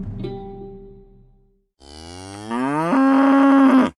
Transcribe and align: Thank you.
Thank 0.00 0.24
you. 0.24 0.39